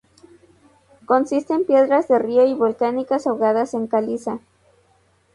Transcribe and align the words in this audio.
Consiste 1.05 1.53
en 1.53 1.63
piedras 1.63 2.07
de 2.07 2.17
río 2.17 2.43
y 2.47 2.55
volcánicas 2.55 3.27
ahogadas 3.27 3.75
en 3.75 3.85
caliza. 3.85 4.39